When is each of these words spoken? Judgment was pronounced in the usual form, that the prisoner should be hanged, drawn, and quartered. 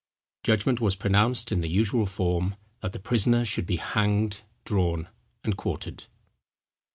Judgment 0.41 0.81
was 0.81 0.95
pronounced 0.95 1.51
in 1.51 1.59
the 1.61 1.69
usual 1.69 2.07
form, 2.07 2.55
that 2.81 2.91
the 2.91 2.97
prisoner 2.97 3.45
should 3.45 3.67
be 3.67 3.75
hanged, 3.75 4.41
drawn, 4.65 5.07
and 5.43 5.55
quartered. 5.55 6.05